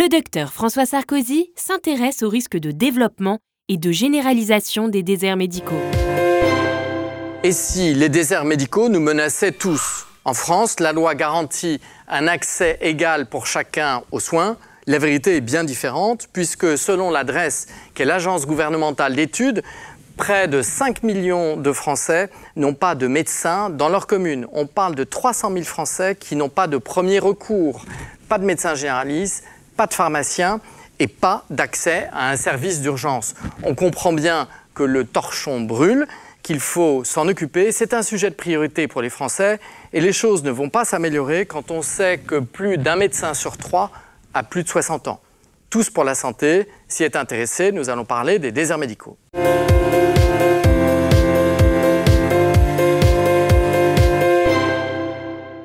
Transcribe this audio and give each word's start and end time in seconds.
le 0.00 0.08
docteur 0.08 0.54
François 0.54 0.86
Sarkozy 0.86 1.52
s'intéresse 1.56 2.22
au 2.22 2.30
risque 2.30 2.56
de 2.56 2.70
développement 2.70 3.38
et 3.68 3.76
de 3.76 3.92
généralisation 3.92 4.88
des 4.88 5.02
déserts 5.02 5.36
médicaux. 5.36 5.78
Et 7.42 7.52
si 7.52 7.92
les 7.92 8.08
déserts 8.08 8.46
médicaux 8.46 8.88
nous 8.88 8.98
menaçaient 8.98 9.52
tous? 9.52 10.06
En 10.24 10.32
France, 10.32 10.80
la 10.80 10.92
loi 10.92 11.14
garantit 11.14 11.82
un 12.08 12.28
accès 12.28 12.78
égal 12.80 13.26
pour 13.26 13.46
chacun 13.46 14.02
aux 14.10 14.20
soins. 14.20 14.56
La 14.86 14.98
vérité 14.98 15.36
est 15.36 15.42
bien 15.42 15.64
différente 15.64 16.28
puisque 16.32 16.78
selon 16.78 17.10
l'adresse 17.10 17.66
qu'est 17.92 18.06
l'agence 18.06 18.46
gouvernementale 18.46 19.14
d'études, 19.14 19.62
près 20.16 20.48
de 20.48 20.62
5 20.62 21.02
millions 21.02 21.58
de 21.58 21.72
Français 21.72 22.30
n'ont 22.56 22.72
pas 22.72 22.94
de 22.94 23.06
médecin 23.06 23.68
dans 23.68 23.90
leur 23.90 24.06
commune. 24.06 24.46
On 24.54 24.66
parle 24.66 24.94
de 24.94 25.04
300 25.04 25.52
000 25.52 25.64
Français 25.64 26.16
qui 26.18 26.36
n'ont 26.36 26.48
pas 26.48 26.68
de 26.68 26.78
premier 26.78 27.18
recours, 27.18 27.84
pas 28.30 28.38
de 28.38 28.46
médecin 28.46 28.74
généraliste, 28.74 29.44
pas 29.80 29.86
de 29.86 29.94
pharmacien 29.94 30.60
et 30.98 31.06
pas 31.06 31.42
d'accès 31.48 32.10
à 32.12 32.28
un 32.28 32.36
service 32.36 32.82
d'urgence. 32.82 33.34
On 33.62 33.74
comprend 33.74 34.12
bien 34.12 34.46
que 34.74 34.82
le 34.82 35.06
torchon 35.06 35.62
brûle, 35.62 36.06
qu'il 36.42 36.60
faut 36.60 37.02
s'en 37.02 37.26
occuper. 37.28 37.72
C'est 37.72 37.94
un 37.94 38.02
sujet 38.02 38.28
de 38.28 38.34
priorité 38.34 38.88
pour 38.88 39.00
les 39.00 39.08
Français 39.08 39.58
et 39.94 40.02
les 40.02 40.12
choses 40.12 40.42
ne 40.42 40.50
vont 40.50 40.68
pas 40.68 40.84
s'améliorer 40.84 41.46
quand 41.46 41.70
on 41.70 41.80
sait 41.80 42.18
que 42.18 42.40
plus 42.40 42.76
d'un 42.76 42.96
médecin 42.96 43.32
sur 43.32 43.56
trois 43.56 43.90
a 44.34 44.42
plus 44.42 44.64
de 44.64 44.68
60 44.68 45.08
ans. 45.08 45.20
Tous 45.70 45.88
pour 45.88 46.04
la 46.04 46.14
santé, 46.14 46.68
s'y 46.86 47.02
est 47.04 47.16
intéressé, 47.16 47.72
nous 47.72 47.88
allons 47.88 48.04
parler 48.04 48.38
des 48.38 48.52
déserts 48.52 48.76
médicaux. 48.76 49.16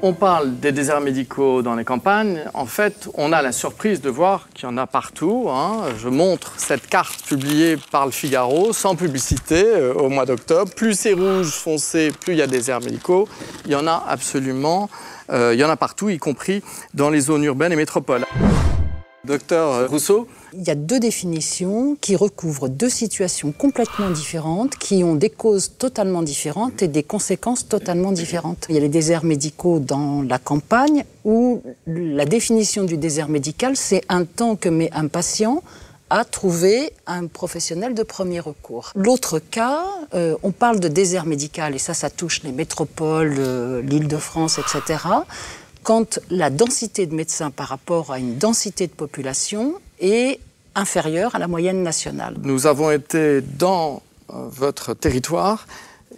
On 0.06 0.14
parle 0.14 0.60
des 0.60 0.72
déserts 0.72 1.02
médicaux 1.02 1.64
dans 1.64 1.74
les 1.74 1.84
campagnes, 1.84 2.44
en 2.54 2.68
fait, 2.68 3.10
on 3.16 3.34
a 3.34 3.42
la 3.42 3.52
surprise 3.52 4.02
de 4.02 4.10
voir 4.12 4.50
qu'il 4.54 4.70
y 4.70 4.72
en 4.72 4.78
a 4.78 4.86
partout. 4.86 5.48
Hein. 5.50 5.86
Je 5.98 6.10
montre 6.10 6.54
cette 6.58 6.86
carte 6.86 7.24
publiée 7.24 7.76
par 7.90 8.06
le 8.06 8.12
Figaro, 8.12 8.72
sans 8.72 8.96
publicité, 8.96 9.66
euh, 9.66 9.96
au 9.96 10.10
mois 10.10 10.28
d'octobre. 10.28 10.72
Plus 10.76 10.94
c'est 10.94 11.14
rouge 11.14 11.50
foncé, 11.50 12.12
plus 12.22 12.34
il 12.34 12.38
y 12.38 12.44
a 12.44 12.48
des 12.48 12.58
déserts 12.58 12.82
médicaux. 12.82 13.28
Il 13.66 13.72
y 13.72 13.76
en 13.76 13.88
a 13.88 14.06
absolument, 14.08 14.92
euh, 15.32 15.56
il 15.56 15.60
y 15.60 15.64
en 15.64 15.70
a 15.70 15.76
partout, 15.76 16.10
y 16.10 16.20
compris 16.20 16.62
dans 16.94 17.10
les 17.10 17.22
zones 17.22 17.44
urbaines 17.44 17.74
et 17.74 17.76
métropoles. 17.76 18.26
Docteur 19.26 19.90
Rousseau 19.90 20.28
Il 20.54 20.64
y 20.64 20.70
a 20.70 20.76
deux 20.76 21.00
définitions 21.00 21.98
qui 22.00 22.16
recouvrent 22.16 22.70
deux 22.70 22.90
situations 22.90 23.52
complètement 23.52 24.10
différentes, 24.10 24.76
qui 24.76 25.04
ont 25.04 25.16
des 25.16 25.30
causes 25.30 25.72
totalement 25.78 26.22
différentes 26.22 26.82
et 26.84 26.88
des 26.88 27.04
conséquences 27.04 27.68
totalement 27.68 28.12
différentes. 28.12 28.66
Il 28.70 28.76
y 28.76 28.78
a 28.78 28.82
les 28.82 28.90
déserts 28.90 29.26
médicaux 29.26 29.80
dans 29.80 30.22
la 30.22 30.38
campagne, 30.38 31.04
où 31.26 31.62
la 31.88 32.26
définition 32.26 32.84
du 32.84 32.98
désert 32.98 33.28
médical, 33.28 33.76
c'est 33.76 34.04
un 34.10 34.26
temps 34.26 34.56
que 34.56 34.70
met 34.70 34.92
un 34.94 35.08
patient 35.08 35.64
à 36.12 36.24
trouver 36.24 36.94
un 37.08 37.26
professionnel 37.26 37.96
de 37.96 38.04
premier 38.04 38.40
recours. 38.40 38.92
L'autre 38.96 39.40
cas, 39.40 39.84
euh, 40.14 40.36
on 40.44 40.52
parle 40.52 40.80
de 40.80 40.88
désert 40.88 41.26
médical, 41.26 41.74
et 41.74 41.80
ça, 41.80 41.96
ça 41.96 42.12
touche 42.12 42.44
les 42.44 42.52
métropoles, 42.52 43.36
euh, 43.40 43.82
l'île 43.82 44.08
de 44.08 44.18
France, 44.18 44.60
etc 44.60 44.98
quand 45.86 46.20
la 46.32 46.50
densité 46.50 47.06
de 47.06 47.14
médecins 47.14 47.52
par 47.52 47.68
rapport 47.68 48.12
à 48.12 48.18
une 48.18 48.38
densité 48.38 48.88
de 48.88 48.92
population 48.92 49.76
est 50.00 50.40
inférieure 50.74 51.36
à 51.36 51.40
la 51.40 51.48
moyenne 51.48 51.84
nationale. 51.84 52.36
Nous 52.42 52.66
avons 52.66 52.90
été 52.90 53.42
dans 53.42 54.02
euh, 54.34 54.48
votre 54.50 54.96
territoire 54.96 55.68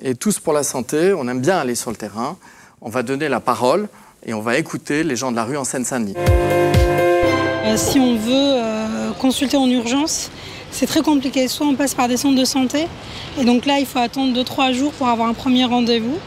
et 0.02 0.16
tous 0.16 0.40
pour 0.40 0.54
la 0.54 0.64
santé, 0.64 1.14
on 1.14 1.28
aime 1.28 1.42
bien 1.42 1.58
aller 1.58 1.76
sur 1.76 1.92
le 1.92 1.98
terrain. 1.98 2.38
On 2.82 2.90
va 2.90 3.04
donner 3.04 3.28
la 3.28 3.42
parole 3.42 3.90
et 4.26 4.34
on 4.34 4.40
va 4.40 4.58
écouter 4.58 5.04
les 5.04 5.18
gens 5.18 5.32
de 5.32 5.36
la 5.36 5.44
rue 5.44 5.58
en 5.58 5.66
Seine-Saint-Denis. 5.66 6.16
Euh, 6.18 7.76
si 7.76 8.00
on 8.00 8.16
veut 8.16 8.32
euh, 8.32 9.12
consulter 9.20 9.58
en 9.58 9.68
urgence, 9.68 10.32
c'est 10.72 10.88
très 10.88 11.02
compliqué. 11.02 11.50
Soit 11.50 11.68
on 11.68 11.76
passe 11.76 11.94
par 11.94 12.08
des 12.08 12.16
centres 12.16 12.40
de 12.40 12.46
santé, 12.46 12.88
et 13.38 13.44
donc 13.44 13.66
là, 13.66 13.80
il 13.80 13.86
faut 13.86 14.00
attendre 14.00 14.34
2-3 14.42 14.72
jours 14.72 14.94
pour 14.94 15.10
avoir 15.10 15.28
un 15.28 15.34
premier 15.34 15.66
rendez-vous 15.66 16.18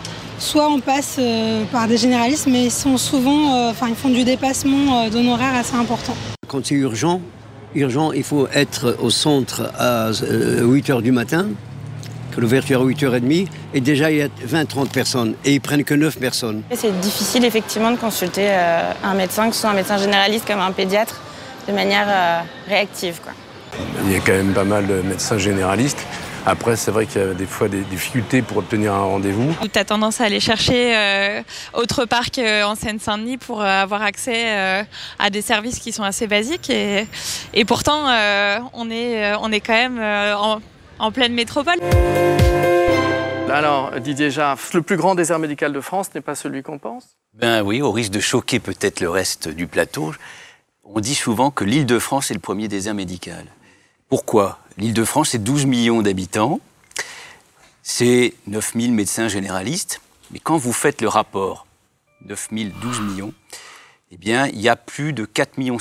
soit 0.40 0.68
on 0.68 0.80
passe 0.80 1.16
euh, 1.18 1.64
par 1.70 1.86
des 1.86 1.96
généralistes, 1.96 2.46
mais 2.48 2.64
ils 2.64 2.70
sont 2.70 2.96
souvent, 2.96 3.54
euh, 3.54 3.70
enfin, 3.70 3.88
ils 3.88 3.94
font 3.94 4.08
du 4.08 4.24
dépassement 4.24 5.04
euh, 5.04 5.10
d'honoraires 5.10 5.54
assez 5.54 5.76
important. 5.76 6.16
Quand 6.48 6.64
c'est 6.64 6.74
urgent, 6.74 7.20
urgent, 7.74 8.12
il 8.12 8.24
faut 8.24 8.48
être 8.52 8.96
au 9.00 9.10
centre 9.10 9.70
à 9.78 10.10
8 10.10 10.88
h 10.88 11.02
du 11.02 11.12
matin, 11.12 11.46
que 12.34 12.40
l'ouverture 12.40 12.80
à 12.80 12.84
8h30, 12.84 13.46
et 13.74 13.80
déjà 13.80 14.10
il 14.10 14.16
y 14.16 14.22
a 14.22 14.28
20-30 14.28 14.88
personnes, 14.88 15.34
et 15.44 15.54
ils 15.54 15.60
prennent 15.60 15.84
que 15.84 15.94
9 15.94 16.18
personnes. 16.18 16.62
C'est 16.74 16.98
difficile 17.00 17.44
effectivement 17.44 17.92
de 17.92 17.96
consulter 17.96 18.48
un 19.04 19.14
médecin, 19.14 19.48
que 19.48 19.54
ce 19.54 19.60
soit 19.60 19.70
un 19.70 19.74
médecin 19.74 19.98
généraliste 19.98 20.46
comme 20.46 20.60
un 20.60 20.72
pédiatre, 20.72 21.20
de 21.68 21.72
manière 21.72 22.44
réactive. 22.66 23.20
Quoi. 23.22 23.32
Il 24.04 24.12
y 24.12 24.16
a 24.16 24.20
quand 24.20 24.32
même 24.32 24.52
pas 24.52 24.64
mal 24.64 24.86
de 24.86 25.02
médecins 25.02 25.38
généralistes 25.38 26.04
après, 26.46 26.76
c'est 26.76 26.90
vrai 26.90 27.06
qu'il 27.06 27.20
y 27.20 27.24
a 27.24 27.34
des 27.34 27.46
fois 27.46 27.68
des 27.68 27.82
difficultés 27.82 28.40
pour 28.40 28.58
obtenir 28.58 28.94
un 28.94 29.02
rendez-vous. 29.04 29.54
Tu 29.72 29.78
as 29.78 29.84
tendance 29.84 30.20
à 30.20 30.24
aller 30.24 30.40
chercher 30.40 30.96
euh, 30.96 31.42
autre 31.74 32.06
part 32.06 32.30
qu'en 32.30 32.74
Seine-Saint-Denis 32.74 33.36
pour 33.36 33.60
euh, 33.60 33.64
avoir 33.66 34.02
accès 34.02 34.56
euh, 34.56 34.82
à 35.18 35.30
des 35.30 35.42
services 35.42 35.78
qui 35.78 35.92
sont 35.92 36.02
assez 36.02 36.26
basiques. 36.26 36.70
Et, 36.70 37.06
et 37.52 37.64
pourtant, 37.64 38.04
on, 38.72 38.90
est, 38.90 39.34
on 39.40 39.52
est 39.52 39.60
quand 39.60 39.74
même 39.74 40.00
en, 40.00 40.60
en, 40.98 41.12
pleine 41.12 41.34
métropole. 41.34 41.76
Alors, 43.50 43.92
Didier 44.00 44.30
Jaff, 44.30 44.72
le 44.72 44.82
plus 44.82 44.96
grand 44.96 45.14
désert 45.14 45.38
médical 45.38 45.72
de 45.72 45.80
France 45.80 46.14
n'est 46.14 46.20
pas 46.20 46.34
celui 46.34 46.62
qu'on 46.62 46.78
pense? 46.78 47.16
Ben 47.34 47.62
oui, 47.62 47.82
au 47.82 47.92
risque 47.92 48.12
de 48.12 48.20
choquer 48.20 48.60
peut-être 48.60 49.00
le 49.00 49.10
reste 49.10 49.48
du 49.48 49.66
plateau. 49.66 50.14
On 50.84 51.00
dit 51.00 51.14
souvent 51.14 51.50
que 51.50 51.64
l'île 51.64 51.86
de 51.86 51.98
France 51.98 52.30
est 52.30 52.34
le 52.34 52.40
premier 52.40 52.68
désert 52.68 52.94
médical. 52.94 53.44
Pourquoi? 54.10 54.58
L'Île-de-France, 54.76 55.30
c'est 55.30 55.42
12 55.42 55.66
millions 55.66 56.02
d'habitants, 56.02 56.58
c'est 57.84 58.34
9000 58.48 58.92
médecins 58.92 59.28
généralistes, 59.28 60.00
mais 60.32 60.40
quand 60.40 60.56
vous 60.56 60.72
faites 60.72 61.00
le 61.00 61.06
rapport 61.06 61.64
9000, 62.26 62.72
12 62.82 63.00
millions, 63.02 63.32
eh 64.10 64.16
bien, 64.16 64.48
il 64.48 64.60
y 64.60 64.68
a 64.68 64.74
plus 64.74 65.12
de 65.12 65.24
4,5 65.24 65.58
millions 65.58 65.78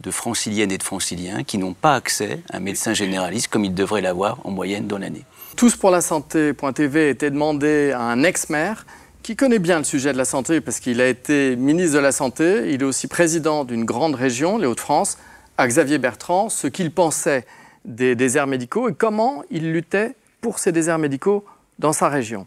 de 0.00 0.10
franciliennes 0.10 0.72
et 0.72 0.78
de 0.78 0.82
franciliens 0.82 1.44
qui 1.44 1.58
n'ont 1.58 1.74
pas 1.74 1.94
accès 1.94 2.40
à 2.50 2.56
un 2.56 2.60
médecin 2.60 2.94
généraliste 2.94 3.48
comme 3.48 3.66
ils 3.66 3.74
devraient 3.74 4.00
l'avoir 4.00 4.38
en 4.46 4.50
moyenne 4.50 4.86
dans 4.86 4.96
l'année. 4.96 5.26
Tous 5.54 5.76
pour 5.76 5.90
la 5.90 6.00
santé.tv 6.00 7.10
était 7.10 7.30
demandé 7.30 7.92
à 7.92 8.00
un 8.00 8.22
ex-maire 8.22 8.86
qui 9.22 9.36
connaît 9.36 9.58
bien 9.58 9.76
le 9.76 9.84
sujet 9.84 10.14
de 10.14 10.18
la 10.18 10.24
santé 10.24 10.62
parce 10.62 10.80
qu'il 10.80 11.02
a 11.02 11.06
été 11.06 11.54
ministre 11.56 11.96
de 11.96 12.00
la 12.00 12.12
Santé, 12.12 12.72
il 12.72 12.80
est 12.80 12.84
aussi 12.84 13.08
président 13.08 13.64
d'une 13.64 13.84
grande 13.84 14.14
région, 14.14 14.56
les 14.56 14.66
Hauts-de-France, 14.66 15.18
à 15.58 15.66
Xavier 15.66 15.98
Bertrand, 15.98 16.48
ce 16.48 16.68
qu'il 16.68 16.92
pensait 16.92 17.44
des 17.84 18.14
déserts 18.14 18.46
médicaux 18.46 18.88
et 18.88 18.94
comment 18.94 19.42
il 19.50 19.72
luttait 19.72 20.14
pour 20.40 20.60
ces 20.60 20.70
déserts 20.70 20.98
médicaux 20.98 21.44
dans 21.80 21.92
sa 21.92 22.08
région. 22.08 22.46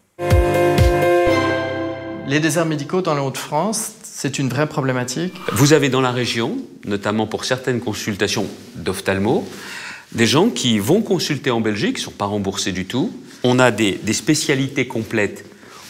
Les 2.26 2.40
déserts 2.40 2.66
médicaux 2.66 3.02
dans 3.02 3.14
les 3.14 3.20
Hauts-de-France, 3.20 3.94
c'est 4.04 4.40
une 4.40 4.48
vraie 4.48 4.68
problématique 4.68 5.34
Vous 5.52 5.74
avez 5.74 5.90
dans 5.90 6.00
la 6.00 6.12
région, 6.12 6.58
notamment 6.86 7.28
pour 7.28 7.44
certaines 7.44 7.82
consultations 7.82 8.48
d'ophtalmo, 8.76 9.46
des 10.14 10.26
gens 10.26 10.50
qui 10.50 10.80
vont 10.80 11.02
consulter 11.02 11.52
en 11.52 11.60
Belgique, 11.60 11.98
qui 11.98 12.02
ne 12.02 12.06
sont 12.06 12.12
pas 12.12 12.26
remboursés 12.26 12.72
du 12.72 12.86
tout. 12.86 13.12
On 13.44 13.60
a 13.60 13.72
des, 13.72 14.00
des 14.02 14.14
spécialités 14.14 14.88
complètes 14.88 15.46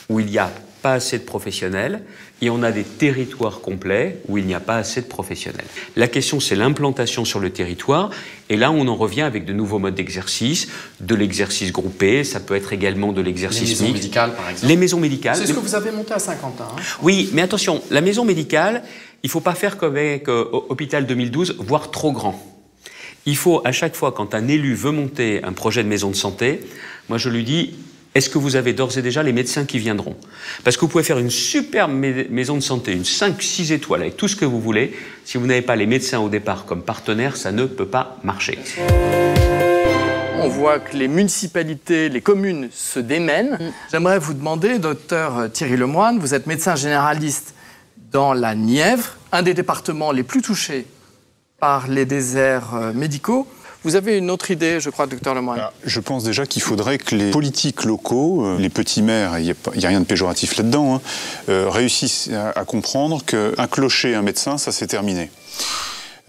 où 0.10 0.20
il 0.20 0.30
y 0.32 0.40
a 0.40 0.52
pas 0.82 0.94
assez 0.94 1.20
de 1.20 1.24
professionnels 1.24 2.02
et 2.42 2.50
on 2.50 2.64
a 2.64 2.72
des 2.72 2.84
territoires 2.84 3.62
complets 3.62 4.18
où 4.28 4.38
il 4.38 4.46
n'y 4.46 4.56
a 4.56 4.60
pas 4.60 4.78
assez 4.78 5.02
de 5.02 5.06
professionnels. 5.06 5.66
La 5.96 6.08
question, 6.08 6.40
c'est 6.40 6.56
l'implantation 6.56 7.24
sur 7.24 7.40
le 7.40 7.52
territoire 7.52 8.10
et 8.50 8.58
là, 8.58 8.72
on 8.72 8.88
en 8.88 8.96
revient 8.96 9.22
avec 9.22 9.46
de 9.46 9.54
nouveaux 9.54 9.80
modes 9.80 9.96
d'exercice, 9.96 10.68
de 11.00 11.16
l'exercice 11.16 11.72
groupé, 11.72 12.24
ça 12.24 12.40
peut 12.40 12.56
être 12.56 12.74
également 12.74 13.14
de 13.14 13.22
l'exercice 13.22 13.62
Les 13.62 13.86
maisons 13.86 13.94
médicales, 13.94 14.34
par 14.36 14.50
exemple. 14.50 14.68
Les 14.68 14.78
maisons 14.78 15.00
médicales. 15.00 15.36
C'est 15.36 15.48
ce 15.48 15.54
que 15.54 15.60
vous 15.60 15.76
avez 15.76 15.92
monté 15.92 16.14
à 16.14 16.20
50 16.20 16.62
ans. 16.62 16.68
Hein 16.72 16.82
oui, 17.02 17.30
mais 17.34 17.42
attention, 17.42 17.82
la 17.92 18.02
maison 18.02 18.26
médicale, 18.26 18.84
il 19.24 19.28
ne 19.28 19.32
faut 19.32 19.40
pas 19.40 19.56
faire 19.56 19.78
comme 19.78 19.96
avec 19.96 20.28
euh, 20.28 20.46
Hôpital 20.52 21.06
2012, 21.06 21.58
voire 21.60 21.92
trop 21.92 22.12
grand. 22.12 22.44
Il 23.26 23.38
faut, 23.38 23.62
à 23.66 23.72
chaque 23.72 23.96
fois, 23.96 24.12
quand 24.12 24.34
un 24.34 24.48
élu 24.48 24.74
veut 24.74 24.92
monter 24.92 25.44
un 25.44 25.54
projet 25.54 25.84
de 25.84 25.88
maison 25.88 26.10
de 26.10 26.16
santé, 26.16 26.62
moi 27.08 27.20
je 27.20 27.30
lui 27.30 27.44
dis, 27.44 27.76
est-ce 28.14 28.30
que 28.30 28.38
vous 28.38 28.58
avez 28.58 28.74
d'ores 28.74 28.98
et 28.98 29.02
déjà 29.02 29.24
les 29.24 29.32
médecins 29.32 29.64
qui 29.64 29.80
viendront? 29.80 30.18
Parce 30.66 30.76
que 30.76 30.82
vous 30.82 30.90
pouvez 30.90 31.04
faire 31.04 31.18
une 31.18 31.30
superbe 31.30 31.92
maison 31.92 32.56
de 32.56 32.62
santé, 32.62 32.92
une 32.92 33.04
5-6 33.04 33.72
étoiles 33.72 34.02
avec 34.02 34.18
tout 34.18 34.28
ce 34.28 34.36
que 34.36 34.44
vous 34.44 34.60
voulez. 34.60 34.94
Si 35.24 35.38
vous 35.38 35.48
n'avez 35.48 35.62
pas 35.62 35.78
les 35.78 35.86
médecins 35.86 36.20
au 36.20 36.28
départ 36.28 36.66
comme 36.66 36.84
partenaires, 36.84 37.38
ça 37.38 37.54
ne 37.54 37.66
peut 37.66 37.86
pas 37.86 38.18
marcher. 38.24 38.60
On 40.44 40.50
voit 40.50 40.80
que 40.80 40.98
les 40.98 41.08
municipalités, 41.08 42.10
les 42.10 42.20
communes 42.20 42.68
se 42.74 43.00
démènent. 43.00 43.54
Mm. 43.54 43.72
J'aimerais 43.92 44.20
vous 44.20 44.34
demander, 44.34 44.80
docteur 44.80 45.50
Thierry 45.54 45.78
Lemoine, 45.78 46.20
vous 46.20 46.34
êtes 46.34 46.48
médecin 46.48 46.76
généraliste 46.76 47.54
dans 48.12 48.34
la 48.34 48.56
Nièvre, 48.56 49.16
un 49.32 49.42
des 49.42 49.54
départements 49.54 50.12
les 50.12 50.24
plus 50.24 50.42
touchés 50.42 50.86
par 51.60 51.88
les 51.88 52.06
déserts 52.06 52.76
euh, 52.76 52.92
médicaux. 52.92 53.48
Vous 53.84 53.96
avez 53.96 54.18
une 54.18 54.30
autre 54.30 54.52
idée, 54.52 54.80
je 54.80 54.92
crois, 54.92 55.08
docteur 55.08 55.34
Lemoyne 55.34 55.60
ah, 55.60 55.74
Je 55.84 56.00
pense 56.00 56.24
déjà 56.24 56.46
qu'il 56.46 56.62
faudrait 56.62 57.00
que 57.00 57.16
les 57.16 57.32
politiques 57.32 57.84
locaux, 57.84 58.46
euh, 58.46 58.58
les 58.60 58.70
petits 58.70 59.02
maires, 59.02 59.40
il 59.40 59.46
n'y 59.46 59.86
a, 59.86 59.88
rien 59.88 60.00
de 60.00 60.06
péjoratif 60.06 60.56
là-dedans, 60.58 60.96
hein, 60.96 61.02
euh, 61.50 61.68
réussissent 61.68 62.30
à, 62.30 62.64
comprendre 62.64 63.24
qu'un 63.26 63.68
clocher, 63.68 64.14
un 64.14 64.22
médecin, 64.22 64.60
ça 64.60 64.72
c'est 64.72 64.88
terminé. 64.88 65.32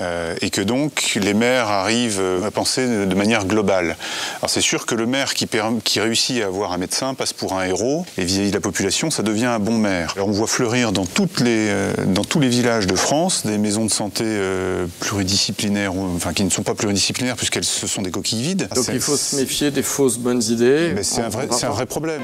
Euh, 0.02 0.34
et 0.40 0.50
que 0.50 0.60
donc 0.60 1.16
les 1.20 1.34
maires 1.34 1.68
arrivent 1.68 2.22
à 2.44 2.50
penser 2.50 2.86
de 3.06 3.14
manière 3.14 3.46
globale. 3.46 3.96
Alors 4.40 4.50
c'est 4.50 4.60
sûr 4.60 4.84
que 4.84 4.94
le 4.94 5.06
maire 5.06 5.34
qui, 5.34 5.46
qui, 5.84 6.00
réussit 6.00 6.42
à 6.42 6.46
avoir 6.46 6.72
un 6.72 6.78
médecin 6.78 7.14
passe 7.14 7.32
pour 7.32 7.54
un 7.54 7.64
héros, 7.64 8.04
et 8.18 8.24
vis-à-vis 8.24 8.50
de 8.50 8.54
la 8.54 8.60
population, 8.60 9.10
ça 9.10 9.22
devient 9.22 9.46
un 9.46 9.60
bon 9.60 9.78
maire. 9.78 10.12
Alors 10.16 10.28
on 10.28 10.32
voit 10.32 10.48
fleurir 10.48 10.92
dans, 10.92 11.06
toutes 11.06 11.40
les, 11.40 11.68
euh, 11.68 11.92
dans 12.06 12.24
tous 12.24 12.40
les 12.40 12.48
villages 12.48 12.86
de 12.86 12.96
France 12.96 13.46
des 13.46 13.58
maisons 13.58 13.84
de 13.84 13.90
santé 13.90 14.24
euh, 14.26 14.86
pluridisciplinaires, 15.00 15.94
enfin 15.94 16.32
qui 16.32 16.44
ne 16.44 16.50
sont 16.50 16.64
pas 16.64 16.74
pluridisciplinaires 16.74 17.36
puisqu'elles 17.36 17.64
ce 17.64 17.86
sont 17.86 18.02
des 18.02 18.10
coquilles 18.10 18.42
vides. 18.42 18.68
Donc 18.74 18.86
il 18.92 19.00
faut 19.00 19.16
se 19.16 19.36
méfier 19.36 19.70
des 19.70 19.82
fausses 19.82 20.18
bonnes 20.18 20.42
idées. 20.42 20.94
C'est 21.02 21.22
un 21.22 21.28
vrai 21.28 21.86
problème. 21.86 22.22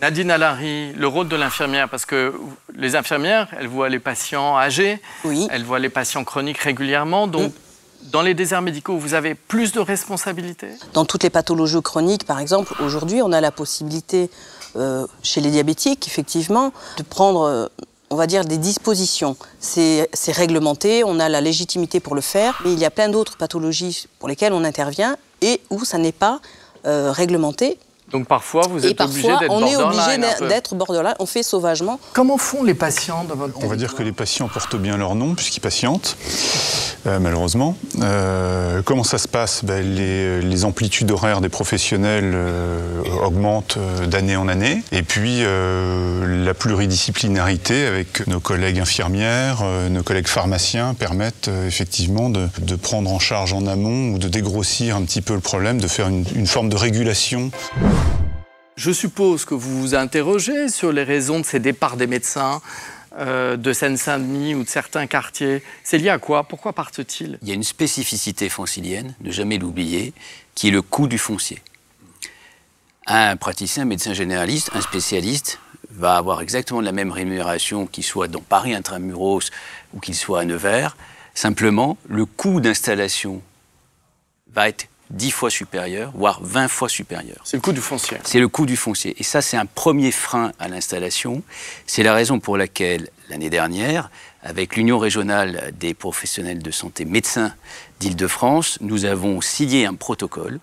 Nadine 0.00 0.30
Alary, 0.30 0.92
le 0.92 1.06
rôle 1.08 1.28
de 1.28 1.36
l'infirmière, 1.36 1.88
parce 1.88 2.06
que 2.06 2.34
les 2.74 2.94
infirmières, 2.94 3.48
elles 3.58 3.66
voient 3.66 3.88
les 3.88 3.98
patients 3.98 4.56
âgés, 4.56 5.00
oui. 5.24 5.48
elles 5.50 5.64
voient 5.64 5.80
les 5.80 5.88
patients 5.88 6.24
chroniques 6.24 6.58
régulièrement, 6.58 7.26
donc 7.26 7.50
mm. 7.52 8.10
dans 8.10 8.22
les 8.22 8.34
déserts 8.34 8.62
médicaux, 8.62 8.96
vous 8.96 9.14
avez 9.14 9.34
plus 9.34 9.72
de 9.72 9.80
responsabilités? 9.80 10.70
Dans 10.92 11.04
toutes 11.04 11.24
les 11.24 11.30
pathologies 11.30 11.82
chroniques, 11.82 12.24
par 12.24 12.38
exemple, 12.38 12.74
aujourd'hui, 12.80 13.22
on 13.22 13.32
a 13.32 13.40
la 13.40 13.50
possibilité, 13.50 14.30
euh, 14.76 15.06
chez 15.22 15.40
les 15.40 15.50
diabétiques, 15.50 16.06
effectivement, 16.06 16.72
de 16.96 17.02
prendre... 17.02 17.42
Euh, 17.42 17.66
on 18.10 18.16
va 18.16 18.26
dire 18.26 18.46
des 18.46 18.56
dispositions. 18.56 19.36
C'est 19.60 20.08
réglementé, 20.28 21.04
on 21.04 21.20
a 21.20 21.28
la 21.28 21.42
légitimité 21.42 22.00
pour 22.00 22.14
le 22.14 22.22
faire, 22.22 22.58
mais 22.64 22.72
il 22.72 22.78
y 22.78 22.86
a 22.86 22.90
plein 22.90 23.10
d'autres 23.10 23.36
pathologies 23.36 24.06
pour 24.18 24.30
lesquelles 24.30 24.54
on 24.54 24.64
intervient 24.64 25.16
et 25.42 25.60
où 25.68 25.84
ça 25.84 25.98
n'est 25.98 26.12
pas 26.12 26.40
euh, 26.86 27.12
réglementé 27.12 27.78
donc 28.10 28.26
parfois, 28.26 28.62
vous 28.68 28.86
êtes 28.86 29.00
obligé 29.00 29.28
d'être 29.28 29.50
on 29.50 29.66
est 29.66 29.76
obligé 29.76 30.18
d'être 30.48 30.74
borderline, 30.74 31.14
on 31.18 31.26
fait 31.26 31.42
sauvagement. 31.42 32.00
Comment 32.14 32.38
font 32.38 32.62
les 32.62 32.74
patients 32.74 33.24
dans 33.24 33.34
votre 33.34 33.62
On 33.62 33.66
va 33.66 33.76
dire 33.76 33.94
que 33.94 34.02
les 34.02 34.12
patients 34.12 34.48
portent 34.48 34.76
bien 34.76 34.96
leur 34.96 35.14
nom 35.14 35.34
puisqu'ils 35.34 35.60
patientent, 35.60 36.16
euh, 37.06 37.18
malheureusement. 37.20 37.76
Euh, 38.00 38.82
comment 38.82 39.04
ça 39.04 39.18
se 39.18 39.28
passe? 39.28 39.64
Ben, 39.64 39.82
les, 39.82 40.64
amplitudes 40.64 41.10
horaires 41.12 41.40
des 41.40 41.48
professionnels 41.48 42.32
euh, 42.34 43.02
augmentent 43.22 43.78
d'année 44.08 44.36
en 44.36 44.48
année. 44.48 44.82
Et 44.90 45.02
puis 45.02 45.42
la 45.42 46.54
pluridisciplinarité 46.54 47.86
avec 47.86 48.26
nos 48.26 48.40
collègues 48.40 48.80
infirmières, 48.80 49.62
nos 49.90 50.02
collègues 50.02 50.26
pharmaciens 50.26 50.94
permettent 50.94 51.50
effectivement 51.66 52.28
de, 52.28 52.48
prendre 52.76 53.12
en 53.12 53.20
charge 53.20 53.52
en 53.52 53.66
amont 53.66 54.14
ou 54.14 54.18
de 54.18 54.28
dégrossir 54.28 54.96
un 54.96 55.02
petit 55.02 55.22
peu 55.22 55.34
le 55.34 55.40
problème, 55.40 55.80
de 55.80 55.86
faire 55.86 56.08
une, 56.08 56.24
une 56.34 56.46
forme 56.46 56.68
de 56.68 56.76
régulation. 56.76 57.50
Je 58.76 58.90
suppose 58.90 59.44
que 59.44 59.54
vous 59.54 59.80
vous 59.80 59.94
interrogez 59.94 60.68
sur 60.68 60.92
les 60.92 61.02
raisons 61.04 61.40
de 61.40 61.44
ces 61.44 61.60
départs 61.60 61.96
des 61.96 62.06
médecins 62.06 62.60
euh, 63.18 63.56
de 63.56 63.72
Seine-Saint-Denis 63.72 64.54
ou 64.54 64.64
de 64.64 64.68
certains 64.68 65.06
quartiers. 65.06 65.62
C'est 65.82 65.98
lié 65.98 66.08
à 66.08 66.18
quoi? 66.18 66.44
Pourquoi 66.44 66.72
partent-ils? 66.72 67.38
Il 67.42 67.48
y 67.48 67.50
a 67.50 67.54
une 67.54 67.64
spécificité 67.64 68.48
francilienne, 68.48 69.14
ne 69.20 69.30
jamais 69.30 69.58
l'oublier, 69.58 70.12
qui 70.54 70.68
est 70.68 70.70
le 70.70 70.82
coût 70.82 71.08
du 71.08 71.18
foncier. 71.18 71.60
Un 73.06 73.36
praticien, 73.36 73.84
un 73.84 73.86
médecin 73.86 74.12
généraliste, 74.12 74.70
un 74.74 74.80
spécialiste 74.80 75.58
va 75.90 76.16
avoir 76.16 76.42
exactement 76.42 76.80
la 76.80 76.92
même 76.92 77.10
rémunération 77.10 77.86
qu'il 77.86 78.04
soit 78.04 78.28
dans 78.28 78.40
Paris 78.42 78.74
intramuros 78.74 79.50
ou 79.94 80.00
qu'il 80.00 80.14
soit 80.14 80.40
à 80.40 80.44
Nevers. 80.44 80.96
Simplement, 81.34 81.96
le 82.08 82.26
coût 82.26 82.60
d'installation 82.60 83.42
va 84.52 84.68
être 84.68 84.88
10 85.10 85.30
fois 85.30 85.50
supérieur, 85.50 86.12
voire 86.14 86.40
20 86.42 86.68
fois 86.68 86.88
supérieur. 86.88 87.38
C'est 87.44 87.56
le 87.56 87.60
coût 87.60 87.72
du 87.72 87.80
foncier. 87.80 88.18
C'est 88.24 88.40
le 88.40 88.48
coût 88.48 88.66
du 88.66 88.76
foncier. 88.76 89.14
Et 89.18 89.22
ça, 89.22 89.40
c'est 89.40 89.56
un 89.56 89.66
premier 89.66 90.12
frein 90.12 90.52
à 90.58 90.68
l'installation. 90.68 91.42
C'est 91.86 92.02
la 92.02 92.14
raison 92.14 92.40
pour 92.40 92.56
laquelle, 92.56 93.08
l'année 93.30 93.50
dernière, 93.50 94.10
avec 94.42 94.76
l'Union 94.76 94.98
régionale 94.98 95.72
des 95.78 95.94
professionnels 95.94 96.62
de 96.62 96.70
santé 96.70 97.04
médecins 97.04 97.54
d'Île-de-France, 98.00 98.78
nous 98.80 99.04
avons 99.04 99.40
signé 99.40 99.86
un 99.86 99.94
protocole 99.94 100.60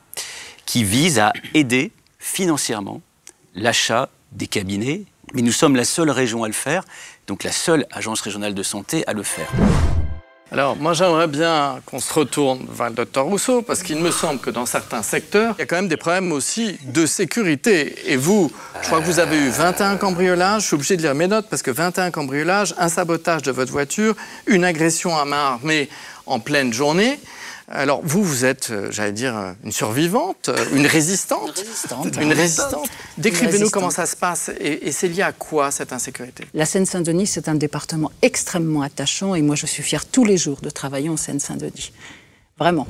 qui 0.65 0.83
vise 0.83 1.19
à 1.19 1.33
aider 1.53 1.91
financièrement 2.19 3.01
l'achat 3.55 4.09
des 4.31 4.47
cabinets. 4.47 5.03
Mais 5.33 5.41
nous 5.41 5.51
sommes 5.51 5.75
la 5.75 5.85
seule 5.85 6.09
région 6.09 6.43
à 6.43 6.47
le 6.47 6.53
faire, 6.53 6.83
donc 7.27 7.43
la 7.43 7.51
seule 7.51 7.85
agence 7.91 8.21
régionale 8.21 8.53
de 8.53 8.63
santé 8.63 9.03
à 9.07 9.13
le 9.13 9.23
faire. 9.23 9.51
Alors, 10.55 10.77
moi, 10.77 10.93
j'aimerais 10.93 11.27
bien 11.27 11.81
qu'on 11.85 11.99
se 11.99 12.13
retourne 12.13 12.65
vers 12.71 12.87
le 12.87 12.95
docteur 12.95 13.25
Rousseau, 13.25 13.61
parce 13.61 13.83
qu'il 13.83 13.97
me 13.97 14.09
semble 14.09 14.39
que 14.39 14.49
dans 14.49 14.65
certains 14.65 15.01
secteurs, 15.01 15.53
il 15.57 15.59
y 15.59 15.63
a 15.63 15.65
quand 15.65 15.75
même 15.75 15.89
des 15.89 15.97
problèmes 15.97 16.31
aussi 16.31 16.79
de 16.85 17.05
sécurité. 17.05 17.93
Et 18.09 18.15
vous, 18.15 18.49
je 18.81 18.87
crois 18.87 19.01
que 19.01 19.05
vous 19.05 19.19
avez 19.19 19.37
eu 19.37 19.49
21 19.49 19.97
cambriolages. 19.97 20.61
Je 20.61 20.67
suis 20.67 20.75
obligé 20.75 20.95
de 20.95 21.01
lire 21.01 21.13
mes 21.13 21.27
notes, 21.27 21.47
parce 21.49 21.61
que 21.61 21.71
21 21.71 22.09
cambriolages, 22.09 22.73
un 22.77 22.87
sabotage 22.87 23.41
de 23.41 23.51
votre 23.51 23.73
voiture, 23.73 24.15
une 24.47 24.63
agression 24.63 25.17
à 25.17 25.25
main 25.25 25.45
armée 25.55 25.89
en 26.25 26.39
pleine 26.39 26.73
journée. 26.73 27.19
Alors, 27.67 28.01
vous, 28.03 28.23
vous 28.23 28.45
êtes, 28.45 28.69
euh, 28.69 28.91
j'allais 28.91 29.11
dire, 29.11 29.35
euh, 29.35 29.53
une 29.63 29.71
survivante, 29.71 30.49
euh, 30.49 30.65
une 30.73 30.85
résistante. 30.85 31.57
Une 31.57 31.63
résistante. 31.63 32.21
Une 32.21 32.33
résistante. 32.33 32.89
Décrivez-nous 33.17 33.71
comment 33.71 33.89
ça 33.89 34.05
se 34.05 34.15
passe 34.15 34.51
et, 34.59 34.91
c'est 34.91 35.07
lié 35.07 35.23
à 35.23 35.31
quoi 35.31 35.71
cette 35.71 35.91
insécurité? 35.91 36.45
La 36.53 36.65
Seine-Saint-Denis, 36.65 37.25
c'est 37.25 37.49
un 37.49 37.55
département 37.55 38.11
extrêmement 38.21 38.83
attachant 38.83 39.33
et 39.33 39.41
moi, 39.41 39.55
je 39.55 39.65
suis 39.65 39.81
fière 39.81 40.05
tous 40.05 40.25
les 40.25 40.37
jours 40.37 40.61
de 40.61 40.69
travailler 40.69 41.09
en 41.09 41.17
Seine-Saint-Denis. 41.17 41.91
Vraiment. 42.59 42.87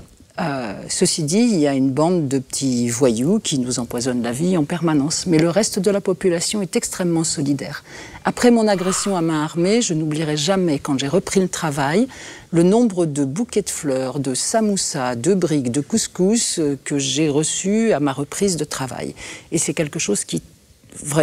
Ceci 0.89 1.23
dit, 1.23 1.39
il 1.39 1.59
y 1.59 1.67
a 1.67 1.73
une 1.73 1.91
bande 1.91 2.27
de 2.27 2.39
petits 2.39 2.89
voyous 2.89 3.39
qui 3.39 3.57
nous 3.57 3.79
empoisonnent 3.79 4.21
la 4.21 4.31
vie 4.31 4.57
en 4.57 4.65
permanence, 4.65 5.25
mais 5.27 5.37
le 5.37 5.49
reste 5.49 5.79
de 5.79 5.91
la 5.91 6.01
population 6.01 6.61
est 6.61 6.75
extrêmement 6.75 7.23
solidaire. 7.23 7.83
Après 8.25 8.51
mon 8.51 8.67
agression 8.67 9.15
à 9.15 9.21
main 9.21 9.43
armée, 9.43 9.81
je 9.81 9.93
n'oublierai 9.93 10.35
jamais, 10.35 10.79
quand 10.79 10.99
j'ai 10.99 11.07
repris 11.07 11.39
le 11.39 11.47
travail, 11.47 12.07
le 12.51 12.63
nombre 12.63 13.05
de 13.05 13.23
bouquets 13.23 13.61
de 13.61 13.69
fleurs, 13.69 14.19
de 14.19 14.33
samoussas, 14.33 15.15
de 15.15 15.33
briques, 15.33 15.71
de 15.71 15.81
couscous 15.81 16.59
euh, 16.59 16.77
que 16.83 16.97
j'ai 16.97 17.29
reçus 17.29 17.91
à 17.93 17.99
ma 17.99 18.13
reprise 18.13 18.55
de 18.55 18.63
travail. 18.63 19.13
Et 19.51 19.57
c'est 19.57 19.73
quelque 19.73 19.99
chose 19.99 20.25
qui 20.25 20.41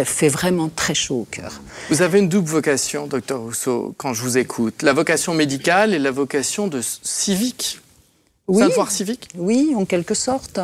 fait 0.05 0.29
vraiment 0.29 0.69
très 0.69 0.93
chaud 0.93 1.21
au 1.21 1.27
cœur. 1.29 1.61
Vous 1.89 2.03
avez 2.03 2.19
une 2.19 2.29
double 2.29 2.47
vocation, 2.47 3.07
docteur 3.07 3.41
Rousseau, 3.41 3.95
quand 3.97 4.13
je 4.13 4.21
vous 4.21 4.37
écoute. 4.37 4.83
La 4.83 4.93
vocation 4.93 5.33
médicale 5.33 5.93
et 5.93 5.99
la 5.99 6.11
vocation 6.11 6.67
de 6.67 6.81
civique. 6.81 7.79
Oui. 8.47 8.59
Savoir 8.59 8.91
civique 8.91 9.29
Oui, 9.37 9.73
en 9.75 9.85
quelque 9.85 10.13
sorte. 10.13 10.59